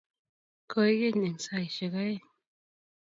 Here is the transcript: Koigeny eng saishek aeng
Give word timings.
Koigeny 0.71 1.23
eng 1.27 1.37
saishek 1.45 1.93
aeng 2.03 2.23